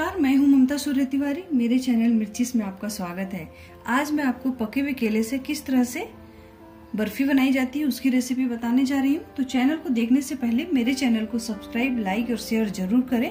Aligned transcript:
नमस्कार, 0.00 0.20
मैं 0.20 0.36
हूँ 0.36 0.46
ममता 0.48 0.76
सूर्य 0.76 1.04
तिवारी। 1.04 1.42
मेरे 1.52 1.78
चैनल 1.78 2.12
मिर्चिस 2.12 2.54
में 2.56 2.64
आपका 2.64 2.88
स्वागत 2.88 3.30
है। 3.32 3.48
आज 3.86 4.10
मैं 4.12 4.24
आपको 4.24 4.50
पके 4.50 4.80
हुए 4.80 4.92
केले 4.92 5.22
से 5.22 5.38
किस 5.38 5.64
तरह 5.64 5.82
से 5.84 6.06
बर्फ़ी 6.96 7.24
बनाई 7.24 7.50
जाती 7.52 7.78
है, 7.78 7.84
उसकी 7.84 8.10
रेसिपी 8.10 8.46
बताने 8.46 8.84
जा 8.84 9.00
रही 9.00 9.14
हूँ। 9.14 9.24
तो 9.36 9.42
चैनल 9.44 9.76
को 9.76 9.88
देखने 9.88 10.20
से 10.22 10.34
पहले 10.34 10.66
मेरे 10.72 10.94
चैनल 10.94 11.26
को 11.26 11.38
सब्सक्राइब 11.38 11.98
लाइक 11.98 12.30
और 12.30 12.36
शेयर 12.38 12.68
ज़रूर 12.70 13.00
करें। 13.10 13.30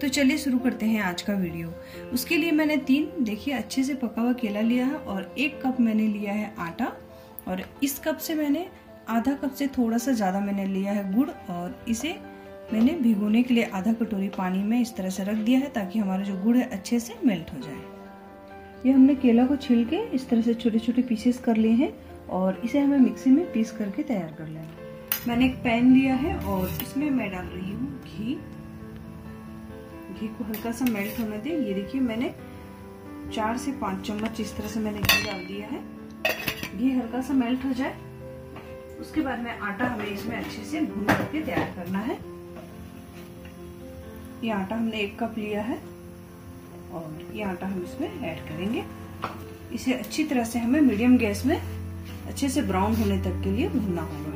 तो 0.00 0.08
चलिए 0.08 0.38
शुरू 0.38 0.58
करते 0.58 0.86
हैं 0.86 1.02
आज 1.02 1.22
का 1.22 1.34
वीडियो। 1.34 1.72
उसके 2.12 2.36
लिए 2.36 2.52
मैंने 2.52 2.76
तीन, 2.78 3.10
देखिए, 3.20 3.54
अच्छे 3.54 3.84
से 3.84 3.94
पका 3.96 4.22
हुआ 4.22 4.32
केला 4.34 4.60
लिया 4.60 4.86
है 4.86 4.96
और 4.96 5.34
एक 5.38 5.60
कप 5.62 5.80
मैंने 5.80 6.06
लिया 6.08 6.32
है 6.32 6.52
आटा। 6.58 6.92
और 7.48 7.62
इस 7.82 7.98
कप 7.98 8.16
से 8.18 8.34
मैंने 8.34 8.66
आधा 9.08 9.34
कप 9.34 9.52
से 9.52 9.66
थोड़ा 9.68 9.98
सा 9.98 10.12
ज़्यादा 10.12 10.40
मैंने 10.40 10.66
लिया 10.66 10.92
है 10.92 11.12
गुड़ 11.12 11.28
और 11.28 11.84
इसे 11.88 12.16
मैंने 12.72 12.92
भिगोने 12.92 13.42
के 13.42 13.54
लिए 13.54 13.64
आधा 13.74 13.92
कटोरी 13.92 14.28
पानी 14.28 14.62
में 14.62 14.80
इस 14.80 14.94
तरह 14.96 15.10
से 15.10 15.24
रख 15.24 15.36
दिया 15.38 15.58
है 15.60 15.68
ताकि 15.72 15.98
हमारा 15.98 16.22
जो 16.22 16.36
गुड़ 16.36 16.56
है 16.56 16.68
अच्छे 16.70 16.98
से 17.00 17.14
मेल्ट 17.24 17.52
हो 17.52 17.58
जाए। 17.58 17.80
ये 18.86 18.92
हमने 18.92 19.14
केला 19.14 19.46
को 19.46 19.56
छिल 19.56 19.84
के 19.84 19.96
इस 20.14 20.28
तरह 20.28 20.42
से 20.42 20.54
छोटे 20.54 20.78
छोटे 20.78 21.02
पीसेस 21.02 21.38
कर 21.38 21.56
लिए 21.56 21.72
हैं 21.72 21.92
और 22.30 22.60
इसे 22.64 22.80
हमें 22.80 22.98
मिक्सी 22.98 23.30
में 23.30 23.52
पीस 23.52 23.70
करके 23.72 24.02
तैयार 24.02 24.34
कर 24.38 24.48
लेना 24.48 25.28
मैंने 25.28 25.46
एक 25.46 25.54
पैन 25.62 25.92
लिया 25.92 26.14
है 26.14 26.36
और 26.46 26.68
इसमें 26.82 27.10
मैं 27.10 27.30
डाल 27.32 27.46
रही 27.46 27.72
हूँ 27.72 28.00
घी। 28.02 28.34
घी 30.14 30.28
को 30.28 30.44
हल्का 30.44 30.72
सा 30.72 30.84
मेल्ट 30.84 31.18
होने 31.20 31.38
दे। 31.38 31.50
ये 31.50 31.74
देखिए 31.74 32.00
मैंने 32.00 32.34
चार 33.34 33.56
से 33.56 33.72
पाँच 33.80 34.06
चम्मच 34.06 34.40
इस 34.40 34.56
तरह 34.56 34.68
से 34.68 34.80
मैंने 34.80 34.98
घी 34.98 35.24
डाल 35.24 35.44
दिया 35.46 35.66
है। 35.66 35.80
घी 36.78 36.92
हल्का 36.92 37.20
सा 37.20 37.34
मेल्ट 37.34 37.64
हो 37.64 37.72
जाए। 37.72 37.96
उसके 39.00 39.20
बाद 39.20 39.38
में 39.38 39.50
आटा 39.50 39.86
हमें 39.86 40.06
इसमें 40.06 40.36
अच्छे 40.36 40.64
से 40.64 40.80
भून 40.82 41.04
करके 41.06 41.40
तैयार 41.40 41.72
करना 41.76 41.98
है। 42.00 42.18
ये 44.44 44.50
आटा 44.52 44.76
हमने 44.76 45.00
एक 45.00 45.18
कप 45.18 45.34
लिया 45.38 45.62
है 45.62 45.78
और 46.94 47.34
ये 47.34 47.42
आटा 47.42 47.66
हम 47.66 47.82
इसमें 47.82 48.20
ऐड 48.22 48.38
करेंगे। 48.48 48.84
इसे 49.74 49.92
अच्छी 49.92 50.24
तरह 50.24 50.44
से 50.44 50.58
हमें 50.58 50.80
मीडियम 50.80 51.16
गैस 51.18 51.44
में 51.46 51.56
अच्छे 51.56 52.48
से 52.48 52.62
ब्राउन 52.62 52.94
होने 52.94 53.18
तक 53.22 53.40
के 53.44 53.50
लिए 53.50 53.68
भूनना 53.68 54.02
होगा। 54.02 54.34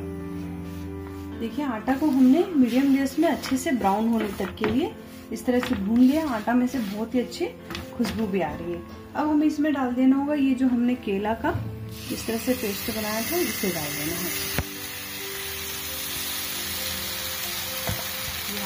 देखिए, 1.39 1.65
आटा 1.65 1.95
को 1.97 2.07
हमने 2.07 2.43
मीडियम 2.55 2.95
गैस 2.95 3.17
में 3.19 3.27
अच्छे 3.29 3.57
से 3.57 3.71
ब्राउन 3.71 4.07
होने 4.09 4.27
तक 4.39 4.55
के 4.55 4.65
लिए 4.65 4.91
इस 5.33 5.45
तरह 5.45 5.59
से 5.59 5.75
भून 5.75 5.99
लिया। 5.99 6.27
आटा 6.29 6.53
में 6.53 6.67
से 6.67 6.79
बहुत 6.79 7.15
ही 7.15 7.19
अच्छी 7.19 7.45
खुशबू 7.97 8.27
भी 8.27 8.41
आ 8.41 8.51
रही 8.51 8.71
है। 8.71 8.81
अब 9.15 9.27
हमें 9.29 9.45
इसमें 9.47 9.73
डाल 9.73 9.93
देना 9.93 10.15
होगा 10.15 10.33
ये 10.33 10.53
जो 10.53 10.67
हमने 10.67 10.95
केला 11.05 11.33
का 11.45 11.53
इस 12.13 12.27
तरह 12.27 12.37
से 12.37 12.53
पेस्ट 12.53 12.95
बनाया 12.97 13.21
था 13.21 13.37
इसे 13.37 13.69
डाल 13.69 13.89
देना 13.97 14.15
है। 14.15 14.50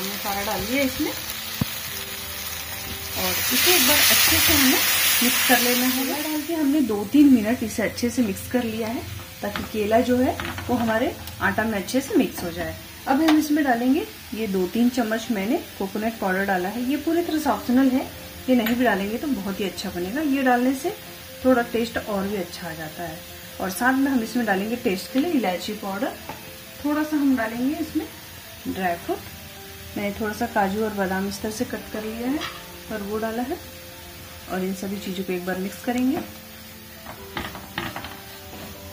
हमने 0.06 0.18
सारा 0.24 0.44
डाल 0.46 0.66
दिया 0.66 0.84
इसमें। 0.84 1.12
और 3.18 3.32
इसे 3.54 3.76
एक 3.76 3.88
बार 3.88 3.98
अच्छे 3.98 4.38
से 4.38 4.54
हमें 4.54 4.80
मिक्स 5.24 5.48
कर 5.48 5.60
लेना 5.60 5.86
है। 5.88 6.06
डाल 6.24 6.42
के 6.48 6.54
हमने 6.54 6.82
दो 6.88 7.04
तीन 7.12 7.34
मिनट 7.34 7.64
इसे 7.64 7.84
अच्छे 7.84 8.10
से 8.10 8.22
मिक्स 8.22 8.52
कर 8.52 8.64
लिया 8.64 8.88
है, 8.88 9.02
ताकि 9.42 9.64
केला 9.72 10.00
जो 10.02 10.18
है, 10.18 10.36
वो 10.68 10.76
हमारे 10.76 11.16
आटा 11.42 11.64
में 11.64 11.78
अच्छे 11.78 12.02
से 12.02 12.16
मिक्स 12.18 12.44
हो 12.44 12.52
जाए। 12.52 12.76
अब 13.08 13.22
हम 13.22 13.38
इसमें 13.40 13.64
डालेंगे 13.64 14.06
ये 14.34 14.48
दो 14.48 14.66
तीन 14.68 14.90
चम्मच 14.90 15.28
मैंने 15.32 15.58
कोकोनट 15.80 16.20
पाउडर 16.20 16.46
डाला 16.46 16.70
है। 16.70 16.84
ये 16.90 16.98
पूरी 16.98 17.22
तरह 17.24 17.40
से 17.40 17.50
ऑप्शनल 17.50 17.90
है, 17.90 18.06
ये 18.50 18.56
नहीं 18.56 18.76
भी 18.76 18.84
डालेंगे 18.86 19.18
तो 19.18 19.28
बहुत 19.30 19.60
ही 19.60 19.66
अच्छा 19.66 19.90
बनेगा। 19.90 20.22
ये 20.22 20.44
डालने 20.44 20.74
से 20.76 20.96
थोड़ा 21.46 21.62
टेस्ट 21.74 21.98
और 21.98 22.28
भी 22.28 22.36
अच्छा 22.36 22.68
आ 22.70 22.74
जाता 22.74 23.04
है। 23.04 23.18
और 23.62 23.70
साथ 23.72 23.94
में 23.94 24.12
हम 24.12 24.24
इसमें 24.24 24.46
डालेंगे 24.46 24.76
टेस्ट 24.84 25.12
के 25.14 25.20
लिए 25.20 25.32
इलायची 25.32 25.74
पाउडर 25.84 26.14
थोड़ा 26.84 27.04
सा 27.04 27.18
हम 27.18 27.36
डालेंगे 27.38 27.76
इसमें 27.78 28.06
ड्राई 28.68 28.96
फ्रूट 28.96 29.20
मैंने 29.98 30.12
थोड़ा 30.20 30.34
सा 30.34 30.46
काजू 30.54 30.84
और 30.84 30.94
बादाम 30.94 31.28
इस 31.28 31.42
तरह 31.42 31.52
से 31.52 31.66
कट 31.66 31.92
कर 31.94 32.04
लिया 32.04 32.30
है 32.30 32.40
और 32.92 33.02
वो 33.02 33.18
डाला 33.20 33.44
है 33.44 33.58
और 34.54 34.64
इन 34.64 34.74
सभी 34.76 34.98
चीज़ों 35.00 35.24
को 35.24 35.34
एक 35.34 35.46
बार 35.46 35.58
मिक्स 35.60 35.84
करेंगे। 35.86 36.18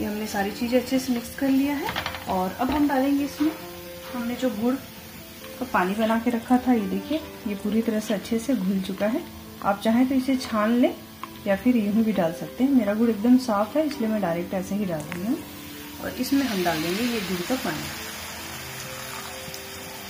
ये 0.00 0.04
हमने 0.04 0.26
सारी 0.26 0.50
चीज़ें 0.50 0.80
अच्छे 0.80 0.98
से 0.98 1.12
मिक्स 1.12 1.34
कर 1.38 1.48
लिया 1.48 1.74
है 1.74 1.88
और 2.30 2.56
अब 2.60 2.70
हम 2.70 2.88
डालेंगे 2.88 3.24
इसमें। 3.24 3.50
हमने 4.12 4.34
जो 4.34 4.50
गुड़ 4.52 4.74
का 4.74 5.66
पानी 5.72 5.94
बना 5.94 6.18
के 6.18 6.30
रखा 6.30 6.58
था, 6.58 6.72
ये 6.72 6.86
देखिए, 6.88 7.20
ये 7.48 7.54
पूरी 7.54 7.82
तरह 7.82 8.00
से 8.00 8.14
अच्छे 8.14 8.38
से 8.38 8.54
घुल 8.54 8.80
चुका 8.80 9.06
है। 9.06 9.22
आप 9.62 9.80
चाहें 9.80 10.06
तो 10.08 10.14
इसे 10.14 10.36
छान 10.36 10.76
लें 10.76 10.94
या 11.46 11.56
फिर 11.56 11.76
यूँ 11.76 12.04
भी 12.04 12.12
डाल 12.12 12.32
सकते 12.40 12.64
हैं। 12.64 12.70
मेरा 12.70 12.94
गुड़ 12.94 13.10
एकदम 13.10 13.38
साफ़ 13.38 13.78
है, 13.78 13.86
इसलिए 13.86 14.08
मैं 14.08 14.20
डायरेक्ट 14.22 14.54
ऐसे 14.54 14.74
ही 14.74 14.84
डाल 14.84 15.00
रही 15.02 15.26
हूँ। 15.26 15.38
और 16.04 16.10
इसमें 16.20 16.42
हम 16.42 16.64
डाल 16.64 16.82
देंगे 16.82 17.04
ये 17.04 17.20
गुड़ 17.20 17.40
का 17.48 17.54
पानी। 17.64 18.01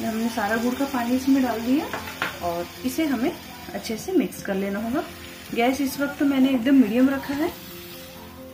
हमने 0.01 0.29
सारा 0.31 0.57
गुड़ 0.57 0.75
का 0.75 0.85
पानी 0.93 1.17
इसमें 1.17 1.43
डाल 1.43 1.61
दिया 1.61 1.87
और 2.45 2.67
इसे 2.87 3.05
हमें 3.07 3.33
अच्छे 3.75 3.97
से 3.97 4.13
मिक्स 4.13 4.43
कर 4.43 4.55
लेना 4.55 4.79
होगा। 4.79 5.03
गैस 5.55 5.81
इस 5.81 5.99
वक्त 6.01 6.19
तो 6.19 6.25
मैंने 6.25 6.51
एकदम 6.51 6.75
मीडियम 6.75 7.09
रखा 7.11 7.35
है। 7.35 7.49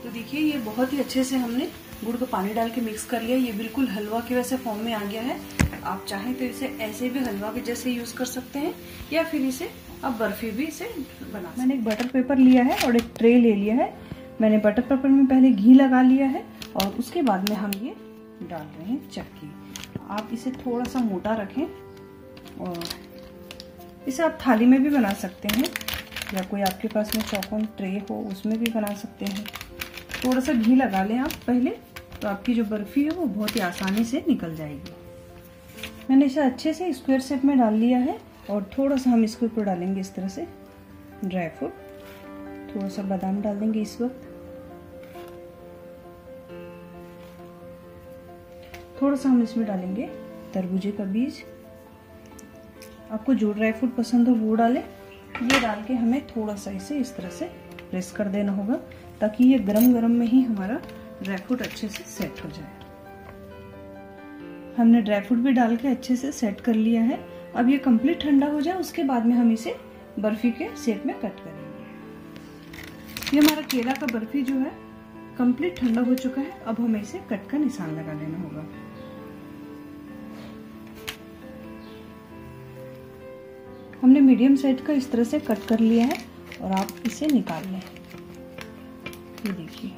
तो 0.03 0.11
देखिए, 0.11 0.41
ये 0.41 0.59
बहुत 0.61 0.93
ही 0.93 0.99
अच्छे 0.99 1.25
से 1.25 1.37
हमने 1.37 1.69
गुड़ 2.05 2.17
का 2.17 2.27
पानी 2.27 2.55
डाल 2.55 2.71
के 2.71 2.81
मिक्स 2.81 3.05
कर 3.05 3.23
लिया। 3.23 3.37
ये 3.37 3.53
बिल्कुल 3.53 3.89
हलवा 3.89 4.21
के 4.21 4.35
वैसे 4.35 4.57
फॉर्म 4.57 4.81
में 4.81 4.93
आ 4.95 5.05
गया 5.05 5.23
है। 5.23 5.39
आप 5.85 6.05
चाहें 6.09 6.35
तो 6.35 6.45
इसे 6.45 6.67
ऐसे 6.81 7.09
भी 7.09 7.19
हलवा 7.21 7.53
के 7.53 7.61
जैसे 7.61 7.91
यूज़ 7.91 8.15
कर 8.17 8.25
सकते 8.27 8.59
हैं 8.59 8.75
या 9.13 9.23
फिर 9.25 9.43
इसे 9.43 9.71
आप 10.05 10.13
बर्फ़ी 10.13 10.51
भी 10.51 10.65
इसे 10.65 10.85
बना 11.33 11.53
मैंने 11.59 11.75
एक 11.75 11.85
बटर 11.85 12.07
पेपर 12.07 12.39
लिया 12.39 12.63
है 12.65 12.77
और 12.87 12.97
एक 12.97 13.13
ट्रे 13.19 13.35
ले 13.39 13.55
लिया 13.55 13.75
है। 13.75 13.93
मैंने 14.41 14.59
बटर 14.59 14.83
पेपर 14.83 15.09
में 15.09 15.27
पहले 15.27 15.51
घी 15.51 15.75
लगा 15.75 16.03
लिया 16.03 16.27
है 16.27 16.45
और 16.77 16.95
उसके 16.99 17.23
बाद 17.23 17.49
में 17.51 17.57
हम 17.57 17.73
ये 17.83 17.95
डाल 18.43 18.67
रहे 18.79 18.91
हैं 18.91 19.11
चक्की। 19.11 19.51
आप 20.11 20.29
इसे 20.33 20.51
थोड़ा 20.57 20.85
सा 20.85 21.01
मोटा 21.01 21.35
रखें 21.35 21.65
और 22.61 22.85
इसे 24.09 24.23
आप 24.23 24.39
थाली 24.47 24.67
में 24.67 24.83
भी 24.83 24.91
बना 24.91 25.13
सकते 25.15 25.49
हैं, 25.49 25.65
या 26.35 26.43
कोई 26.43 26.61
आपके 26.63 26.89
पास 26.89 27.15
में 27.17 27.23
चौकोन 27.23 27.65
ट्रे 27.77 27.91
हो, 28.11 28.21
उसमें 28.23 28.59
भी 28.59 28.71
बना 28.71 28.95
सकते 28.95 29.25
हैं। 29.25 29.45
थोड़ा 30.25 30.41
सा 30.41 30.53
घी 30.53 30.75
लगा 30.75 31.03
लें 31.05 31.19
आप 31.19 31.33
पहले 31.47 31.71
तो 32.23 32.29
आपकी 32.29 32.55
जो 32.55 32.65
बर्फ़ी 32.65 33.05
है 33.05 33.11
वो 33.11 33.27
बहुत 33.27 33.57
ही 33.57 33.61
आसानी 33.61 34.05
से 34.05 34.25
निकल 34.29 34.55
जाएगी। 34.57 34.93
मैंने 36.11 36.27
इसे 36.27 36.41
अच्छे 36.41 36.73
से 36.75 36.93
स्क्वायर 36.93 37.21
शेप 37.21 37.45
में 37.45 37.59
डाल 37.59 37.75
लिया 37.75 37.99
है, 37.99 38.19
और 38.51 38.71
थोड़ा 38.79 38.97
सा 38.97 39.11
हम 39.11 39.25
इसके 39.25 39.47
ऊपर 39.47 39.65
डालेंगे 39.65 40.01
इस 40.01 40.15
तरह 40.15 40.29
से 40.29 40.47
ड्राई 41.25 41.49
फ्रूट 41.49 42.75
थोड़ा 42.75 42.89
सा 42.89 43.03
बादाम 43.03 43.41
डाल 43.43 43.57
देंगे 43.57 43.81
इस 43.81 44.01
वक्त। 44.01 44.27
थोड़ा 49.01 49.17
सा 49.17 49.29
हम 49.29 49.43
इसमें 49.43 49.67
डालेंगे 49.67 50.07
तरबूजे 50.55 50.91
का 50.91 51.05
बीज। 51.07 51.43
आपको 53.13 53.35
जो 53.35 53.53
ड्राई 53.53 53.73
फ्रूट 53.73 53.95
पसंद 53.97 54.29
हो 54.29 54.35
वो 54.37 54.55
डालें। 54.55 54.83
ये 55.43 55.61
डाल 55.61 55.83
के 55.83 55.95
हमें 55.95 56.27
थोड़ा 56.27 56.55
सा 56.57 56.71
इसे 56.71 56.99
इस 56.99 57.17
तरह 57.17 57.29
से 57.31 57.47
प्रेस 57.91 58.11
कर 58.13 58.29
देना 58.29 58.53
होगा, 58.53 58.75
ताकि 59.21 59.45
ये 59.45 59.59
गरम 59.59 59.93
गरम 59.93 60.11
में 60.11 60.27
ही 60.27 60.43
हमारा 60.43 60.81
ड्राई 61.23 61.37
फ्रूट 61.37 61.63
अच्छे 61.63 61.89
से 61.89 62.05
सेट 62.07 62.45
हो 62.45 62.51
जाए। 62.51 62.77
हमने 64.77 65.01
ड्राई 65.03 65.21
फ्रूट 65.21 65.39
भी 65.39 65.53
डाल 65.53 65.77
के 65.77 65.89
अच्छे 65.89 66.17
से 66.17 66.33
सेट 66.33 66.61
कर 66.61 66.75
लिया 66.75 67.03
है। 67.03 67.19
अब 67.57 67.69
ये 67.69 67.79
कंप्लीट 67.79 68.21
ठंडा 68.23 68.47
हो 68.47 68.61
जाए, 68.61 68.75
उसके 68.75 69.03
बाद 69.05 69.27
में 69.27 69.35
हम 69.35 69.53
इसे 69.53 69.75
बर्फ़ी 70.19 70.51
के 70.51 70.69
शेप 70.77 71.07
में 71.07 71.15
कट 71.17 71.41
करेंगे। 71.41 71.67
ये 73.35 73.41
हमारा 73.41 73.63
केला 73.63 73.93
का 73.93 74.07
बर्फ़ी 74.07 74.43
जो 74.43 74.55
है 74.55 74.73
कंप्लीट 75.39 75.77
ठंडा 75.77 76.01
हो 76.01 76.15
चुका 76.15 76.41
है। 76.41 76.61
अब 76.67 76.81
हमें 76.81 77.01
इसे 77.01 77.19
कट 77.31 77.49
का 77.51 77.59
निशान 77.59 77.91
लगा 77.91 78.13
लेना 78.13 78.39
होगा। 78.39 78.67
हमने 84.03 84.21
मीडियम 84.21 84.57
साइज़ 84.57 84.83
का 84.83 84.93
इस 84.93 85.11
तरह 85.13 85.25
से 85.25 85.39
कट 85.41 85.65
कर 85.69 85.81
लिया 85.81 86.05
है 86.07 86.17
और 86.63 86.73
आप 86.73 86.89
इसे 87.07 87.27
निकाल 87.27 87.65
लें। 87.65 87.81
ये 89.47 89.53
देखिए, 89.53 89.91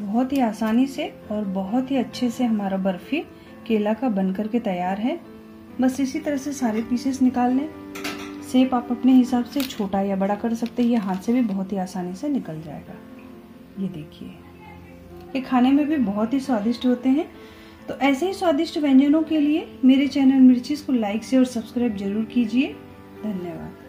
बहुत 0.00 0.32
ही 0.32 0.40
आसानी 0.40 0.86
से 0.86 1.12
और 1.30 1.44
बहुत 1.44 1.90
ही 1.90 1.96
अच्छे 1.96 2.30
से 2.30 2.44
हमारा 2.44 2.76
बर्फ़ी 2.78 3.20
केला 3.66 3.92
का 3.94 4.08
बनकर 4.10 4.48
के 4.48 4.58
तैयार 4.60 5.00
है। 5.00 5.18
बस 5.80 6.00
इसी 6.00 6.20
तरह 6.20 6.36
से 6.36 6.52
सारे 6.52 6.82
पीसेस 6.82 7.20
निकाल 7.22 7.54
लें। 7.54 7.68
सेप 8.42 8.74
आप 8.74 8.88
अपने 8.90 9.12
हिसाब 9.12 9.44
से 9.44 9.60
छोटा 9.60 10.00
या 10.00 10.16
बड़ा 10.16 10.34
कर 10.34 10.54
सकते 10.54 10.82
हैं, 10.82 10.90
ये 10.90 10.96
हाथ 10.96 11.16
से 11.16 11.32
भी 11.32 11.40
बहुत 11.42 11.72
ही 11.72 11.78
आसानी 11.78 12.14
से 12.14 12.28
निकल 12.28 12.60
जाएगा। 12.62 12.94
ये 13.78 13.88
देखिए, 13.88 14.28
ये 15.36 15.40
खाने 15.40 15.70
में 15.70 15.86
भी 15.88 15.96
बहुत 15.96 16.32
ही 16.32 16.40
स्वादिष्ट 16.40 16.86
होते 16.86 17.08
हैं। 17.08 17.26
तो 17.88 17.94
ऐसे 17.96 18.26
ही 18.26 18.32
स्वादिष्ट 18.34 18.78
व्यंजनों 18.78 19.22
के 19.22 19.40
लिए 19.40 19.66
मेरे 19.84 20.06
चैनल 20.08 20.40
मिर्चीज़ 20.40 20.84
को 20.86 20.92
लाइक 20.92 21.24
से 21.24 21.36
और 21.36 21.44
सब्सक्राइब 21.46 21.96
ज़रूर 21.96 22.24
कीजिए। 22.24 22.74
धन्यवाद 23.23 23.79